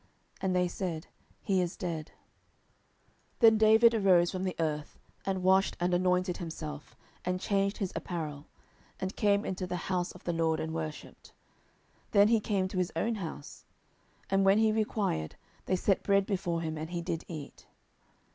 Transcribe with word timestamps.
And 0.41 0.55
they 0.55 0.67
said, 0.67 1.05
He 1.43 1.61
is 1.61 1.77
dead. 1.77 2.05
10:012:020 3.39 3.39
Then 3.41 3.57
David 3.59 3.93
arose 3.93 4.31
from 4.31 4.45
the 4.45 4.55
earth, 4.57 4.97
and 5.27 5.43
washed, 5.43 5.77
and 5.79 5.93
anointed 5.93 6.37
himself, 6.37 6.95
and 7.23 7.39
changed 7.39 7.77
his 7.77 7.93
apparel, 7.95 8.47
and 8.99 9.15
came 9.15 9.45
into 9.45 9.67
the 9.67 9.75
house 9.75 10.11
of 10.13 10.23
the 10.23 10.33
LORD, 10.33 10.59
and 10.59 10.73
worshipped: 10.73 11.33
then 12.13 12.29
he 12.29 12.39
came 12.39 12.67
to 12.69 12.79
his 12.79 12.91
own 12.95 13.13
house; 13.13 13.63
and 14.31 14.43
when 14.43 14.57
he 14.57 14.71
required, 14.71 15.35
they 15.67 15.75
set 15.75 16.01
bread 16.01 16.25
before 16.25 16.61
him, 16.61 16.79
and 16.79 16.89
he 16.89 17.03
did 17.03 17.23
eat. 17.27 17.67